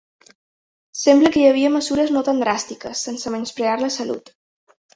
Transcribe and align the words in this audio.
Sembla 1.01 1.31
que 1.35 1.39
hi 1.41 1.45
havia 1.49 1.71
mesures 1.75 2.15
no 2.17 2.25
tan 2.31 2.41
dràstiques, 2.45 3.05
sense 3.09 3.35
menysprear 3.37 3.79
la 3.87 3.95
salut. 4.01 4.37